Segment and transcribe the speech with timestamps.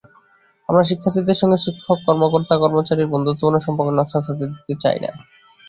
[0.69, 5.11] আমরা শিক্ষার্থীদের সঙ্গে শিক্ষক-কর্মকর্তা-কর্মচারীদের বন্ধুত্বপূর্ণ সম্পর্ক নস্যাৎ হতে দিতে চাই না।